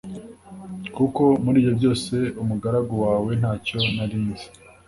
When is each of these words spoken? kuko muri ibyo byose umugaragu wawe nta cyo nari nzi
kuko 0.95 1.21
muri 1.43 1.55
ibyo 1.59 1.73
byose 1.79 2.15
umugaragu 2.41 2.93
wawe 3.05 3.31
nta 3.41 3.53
cyo 3.65 3.79
nari 3.95 4.17
nzi 4.25 4.47